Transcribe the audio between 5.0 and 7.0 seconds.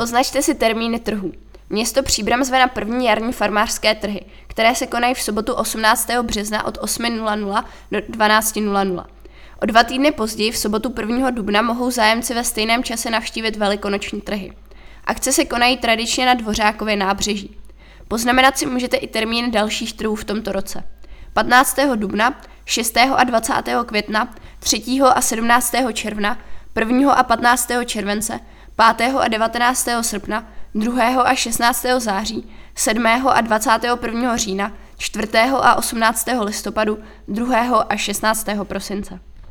v sobotu 18. března od